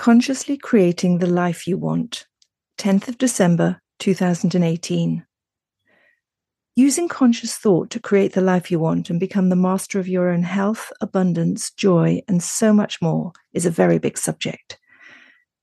[0.00, 2.24] Consciously Creating the Life You Want,
[2.78, 5.26] 10th of December 2018.
[6.74, 10.30] Using conscious thought to create the life you want and become the master of your
[10.30, 14.78] own health, abundance, joy, and so much more is a very big subject.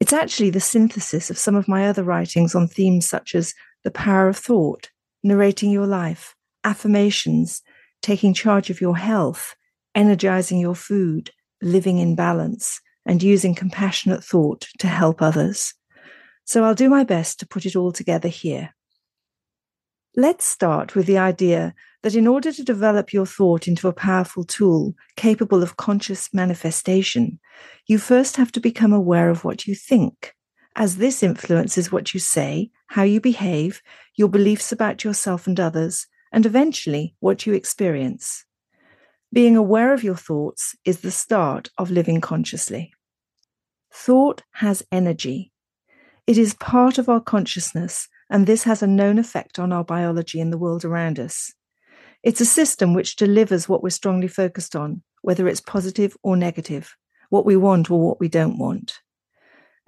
[0.00, 3.52] It's actually the synthesis of some of my other writings on themes such as
[3.84, 4.88] the power of thought,
[5.22, 7.60] narrating your life, affirmations,
[8.00, 9.54] taking charge of your health,
[9.94, 15.74] energizing your food, living in balance, and using compassionate thought to help others.
[16.44, 18.74] So I'll do my best to put it all together here.
[20.14, 24.44] Let's start with the idea that in order to develop your thought into a powerful
[24.44, 27.38] tool capable of conscious manifestation,
[27.86, 30.34] you first have to become aware of what you think,
[30.76, 33.80] as this influences what you say, how you behave,
[34.16, 38.44] your beliefs about yourself and others, and eventually what you experience.
[39.32, 42.92] Being aware of your thoughts is the start of living consciously.
[43.90, 45.52] Thought has energy.
[46.26, 50.40] It is part of our consciousness and this has a known effect on our biology
[50.40, 51.52] and the world around us.
[52.22, 56.94] It's a system which delivers what we're strongly focused on, whether it's positive or negative,
[57.30, 58.98] what we want or what we don't want.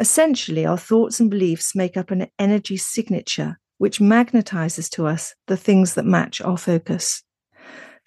[0.00, 5.56] Essentially, our thoughts and beliefs make up an energy signature which magnetizes to us the
[5.56, 7.22] things that match our focus.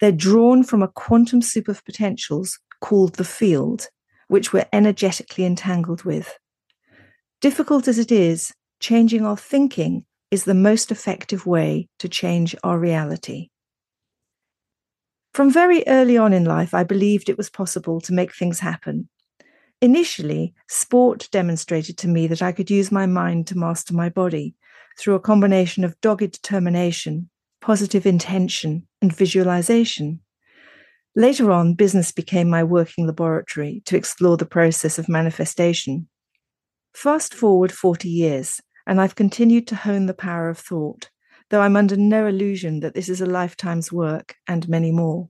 [0.00, 3.88] They're drawn from a quantum soup of potentials called the field,
[4.28, 6.38] which we're energetically entangled with.
[7.40, 12.78] Difficult as it is, changing our thinking is the most effective way to change our
[12.78, 13.48] reality.
[15.32, 19.08] From very early on in life, I believed it was possible to make things happen.
[19.80, 24.54] Initially, sport demonstrated to me that I could use my mind to master my body
[24.98, 27.30] through a combination of dogged determination,
[27.68, 30.20] positive intention, and visualization.
[31.14, 36.08] Later on, business became my working laboratory to explore the process of manifestation.
[36.94, 41.10] Fast forward 40 years, and I've continued to hone the power of thought,
[41.50, 45.28] though I'm under no illusion that this is a lifetime's work and many more.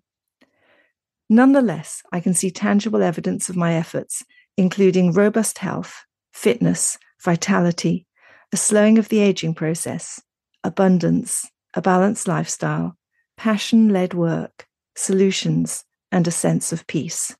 [1.28, 4.24] Nonetheless, I can see tangible evidence of my efforts,
[4.56, 8.06] including robust health, fitness, vitality,
[8.52, 10.22] a slowing of the aging process,
[10.62, 11.44] abundance,
[11.78, 12.96] a balanced lifestyle,
[13.36, 14.66] passion led work,
[14.96, 17.36] solutions, and a sense of peace.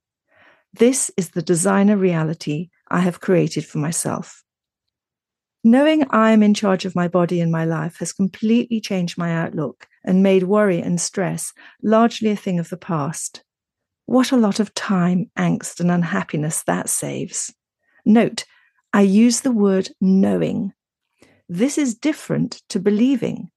[0.73, 4.45] This is the designer reality I have created for myself.
[5.65, 9.33] Knowing I am in charge of my body and my life has completely changed my
[9.35, 13.43] outlook and made worry and stress largely a thing of the past.
[14.07, 17.53] What a lot of time, angst, and unhappiness that saves.
[18.05, 18.45] Note,
[18.93, 20.75] I use the word knowing.
[21.49, 23.51] This is different to believing.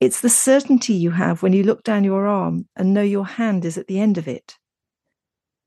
[0.00, 3.64] It's the certainty you have when you look down your arm and know your hand
[3.64, 4.56] is at the end of it.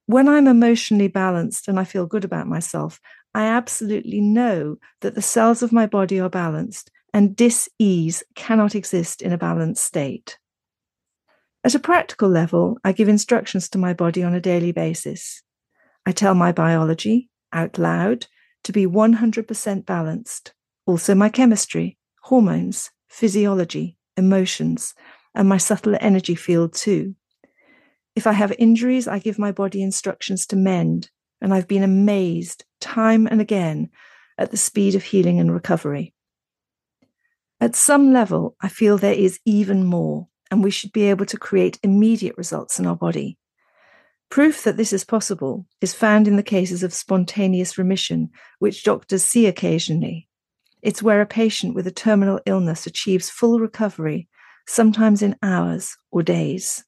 [0.05, 2.99] When I'm emotionally balanced and I feel good about myself,
[3.33, 9.21] I absolutely know that the cells of my body are balanced and dis-ease cannot exist
[9.21, 10.37] in a balanced state.
[11.63, 15.41] At a practical level, I give instructions to my body on a daily basis.
[16.05, 18.27] I tell my biology out loud
[18.63, 20.53] to be 100% balanced,
[20.85, 24.93] also my chemistry, hormones, physiology, emotions,
[25.35, 27.15] and my subtle energy field too.
[28.15, 31.11] If I have injuries, I give my body instructions to mend
[31.41, 33.89] and I've been amazed time and again
[34.37, 36.13] at the speed of healing and recovery.
[37.59, 41.37] At some level, I feel there is even more, and we should be able to
[41.37, 43.37] create immediate results in our body.
[44.29, 48.29] Proof that this is possible is found in the cases of spontaneous remission,
[48.59, 50.26] which doctors see occasionally.
[50.87, 54.29] It's where a patient with a terminal illness achieves full recovery,
[54.69, 56.85] sometimes in hours or days.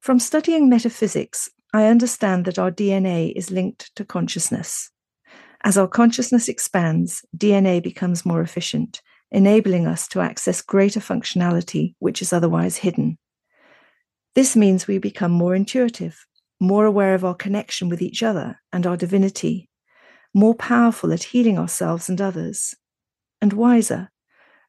[0.00, 4.90] From studying metaphysics, I understand that our DNA is linked to consciousness.
[5.62, 12.22] As our consciousness expands, DNA becomes more efficient, enabling us to access greater functionality which
[12.22, 13.18] is otherwise hidden.
[14.34, 16.24] This means we become more intuitive,
[16.60, 19.68] more aware of our connection with each other and our divinity,
[20.34, 22.74] more powerful at healing ourselves and others,
[23.40, 24.10] and wiser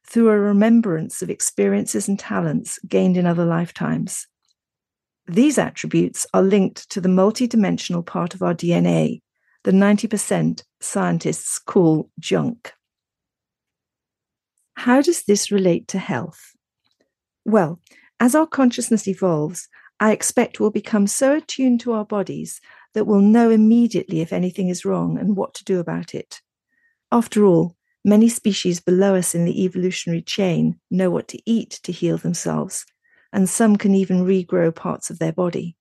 [0.06, 4.26] through a remembrance of experiences and talents gained in other lifetimes.
[5.26, 9.20] These attributes are linked to the multidimensional part of our DNA,
[9.64, 12.72] the 90% scientists call junk.
[14.74, 16.52] How does this relate to health?
[17.44, 17.80] Well,
[18.20, 19.68] as our consciousness evolves,
[19.98, 22.60] I expect we'll become so attuned to our bodies
[22.96, 26.40] that we'll know immediately if anything is wrong and what to do about it.
[27.12, 27.76] After all,
[28.06, 32.86] many species below us in the evolutionary chain know what to eat to heal themselves,
[33.34, 35.76] and some can even regrow parts of their body.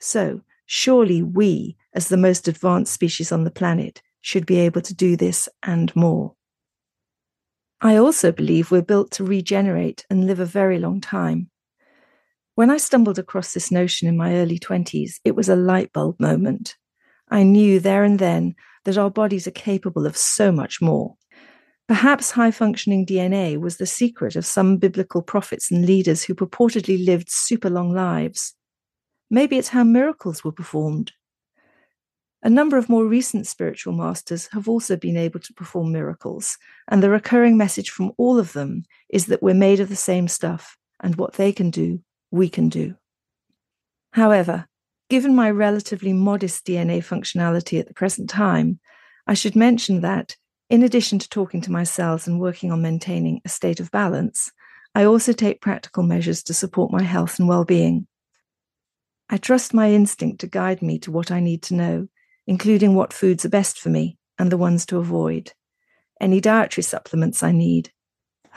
[0.00, 4.94] So, surely we, as the most advanced species on the planet, should be able to
[4.94, 6.34] do this and more.
[7.82, 11.50] I also believe we're built to regenerate and live a very long time.
[12.56, 16.20] When I stumbled across this notion in my early 20s, it was a light bulb
[16.20, 16.76] moment.
[17.28, 18.54] I knew there and then
[18.84, 21.16] that our bodies are capable of so much more.
[21.88, 27.04] Perhaps high functioning DNA was the secret of some biblical prophets and leaders who purportedly
[27.04, 28.54] lived super long lives.
[29.30, 31.10] Maybe it's how miracles were performed.
[32.44, 36.56] A number of more recent spiritual masters have also been able to perform miracles,
[36.88, 40.28] and the recurring message from all of them is that we're made of the same
[40.28, 42.03] stuff, and what they can do,
[42.34, 42.94] we can do.
[44.12, 44.66] However,
[45.08, 48.80] given my relatively modest DNA functionality at the present time,
[49.26, 50.36] I should mention that,
[50.68, 54.50] in addition to talking to my cells and working on maintaining a state of balance,
[54.94, 58.06] I also take practical measures to support my health and well being.
[59.28, 62.08] I trust my instinct to guide me to what I need to know
[62.46, 65.52] including what foods are best for me and the ones to avoid,
[66.20, 67.90] any dietary supplements I need,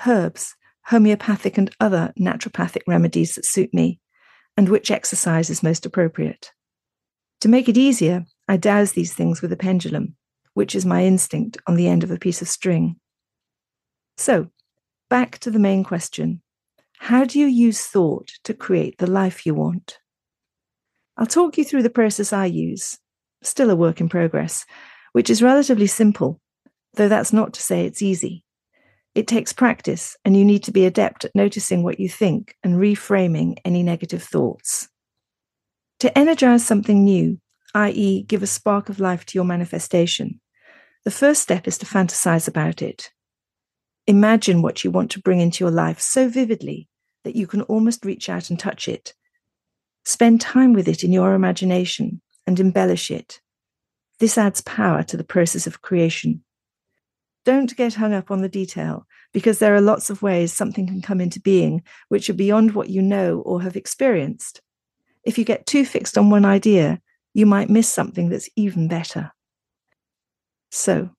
[0.06, 0.56] herbs,
[0.88, 4.00] homeopathic and other naturopathic remedies that suit me,
[4.56, 6.51] and which exercise is most appropriate.
[7.42, 10.16] To make it easier, I douse these things with a pendulum,
[10.54, 12.95] which is my instinct on the end of a piece of string.
[14.18, 14.48] So,
[15.10, 16.42] back to the main question
[17.00, 20.00] How do you use thought to create the life you want?
[21.18, 22.98] I'll talk you through the process I use
[23.44, 24.66] still a work in progress,
[25.12, 26.40] which is relatively simple,
[26.94, 28.44] though that's not to say it's easy.
[29.18, 32.75] It takes practice, and you need to be adept at noticing what you think and
[32.75, 34.90] reframing any negative thoughts.
[36.02, 37.40] To energize something new,
[37.74, 40.40] i.e., give a spark of life to your manifestation,
[41.04, 43.10] the first step is to fantasize about it.
[44.06, 46.88] Imagine what you want to bring into your life so vividly
[47.24, 49.16] that you can almost reach out and touch it.
[50.06, 53.42] Spend time with it in your imagination and embellish it.
[54.19, 56.44] This adds power to the process of creation.
[57.48, 61.02] Don't get hung up on the detail, because there are lots of ways something can
[61.02, 64.60] come into being which are beyond what you know or have experienced.
[65.24, 67.00] If you get too fixed on one idea,
[67.34, 69.32] you might miss something that's even better.
[70.72, 71.12] So,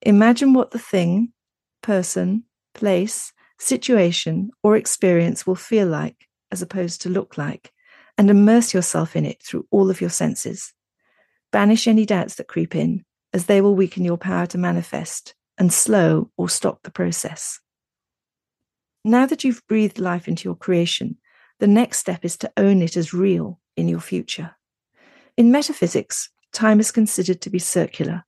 [0.00, 1.34] imagine what the thing,
[1.82, 7.70] person, place, situation, or experience will feel like as opposed to look like
[8.16, 10.72] and immerse yourself in it through all of your senses.
[11.52, 13.04] Banish any doubts that creep in,
[13.34, 17.60] as they will weaken your power to manifest and slow or stop the process.
[19.04, 21.18] Now that you've breathed life into your creation,
[21.60, 24.56] the next step is to own it as real in your future.
[25.36, 28.24] In metaphysics, time is considered to be circular.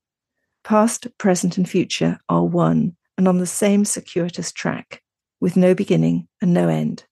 [0.62, 5.02] Past, present, and future are one and on the same circuitous track,
[5.40, 7.04] with no beginning and no end.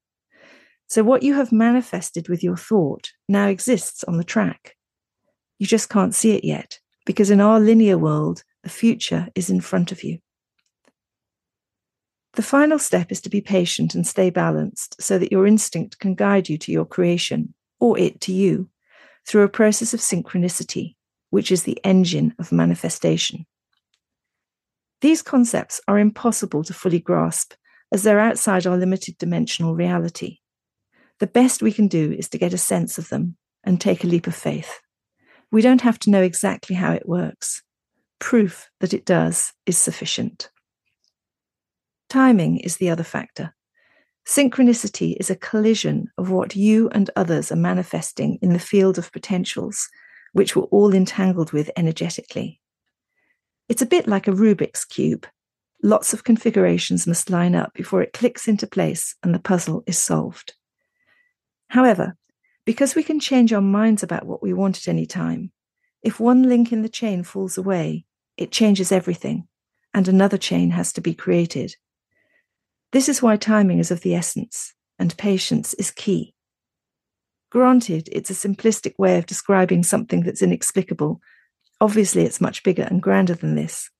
[0.86, 4.76] So, what you have manifested with your thought now exists on the track.
[5.58, 9.60] You just can't see it yet, because in our linear world, the future is in
[9.60, 10.18] front of you.
[12.34, 16.14] The final step is to be patient and stay balanced so that your instinct can
[16.14, 18.68] guide you to your creation, or it to you,
[19.26, 20.94] through a process of synchronicity,
[21.30, 23.46] which is the engine of manifestation.
[25.00, 27.54] These concepts are impossible to fully grasp
[27.90, 30.38] as they're outside our limited dimensional reality.
[31.18, 34.06] The best we can do is to get a sense of them and take a
[34.06, 34.80] leap of faith.
[35.50, 37.62] We don't have to know exactly how it works.
[38.20, 40.50] Proof that it does is sufficient.
[42.08, 43.54] Timing is the other factor.
[44.26, 49.10] Synchronicity is a collision of what you and others are manifesting in the field of
[49.10, 49.88] potentials,
[50.32, 52.60] which we're all entangled with energetically.
[53.68, 55.26] It's a bit like a Rubik's Cube.
[55.82, 59.98] Lots of configurations must line up before it clicks into place and the puzzle is
[59.98, 60.54] solved.
[61.68, 62.16] However,
[62.66, 65.52] because we can change our minds about what we want at any time,
[66.02, 68.04] if one link in the chain falls away,
[68.40, 69.46] it changes everything,
[69.92, 71.76] and another chain has to be created.
[72.90, 76.34] This is why timing is of the essence, and patience is key.
[77.50, 81.20] Granted, it's a simplistic way of describing something that's inexplicable.
[81.82, 83.90] Obviously, it's much bigger and grander than this.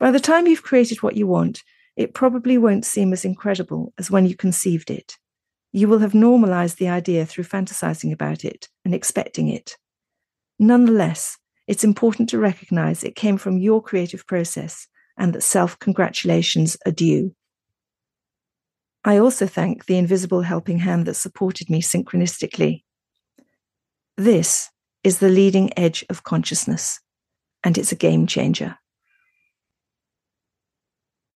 [0.00, 1.62] By the time you've created what you want,
[1.96, 5.16] it probably won't seem as incredible as when you conceived it.
[5.70, 9.76] You will have normalized the idea through fantasizing about it and expecting it.
[10.58, 11.38] Nonetheless,
[11.72, 14.86] it's important to recognize it came from your creative process
[15.16, 17.34] and that self congratulations are due.
[19.04, 22.82] I also thank the invisible helping hand that supported me synchronistically.
[24.18, 24.68] This
[25.02, 27.00] is the leading edge of consciousness,
[27.64, 28.76] and it's a game changer.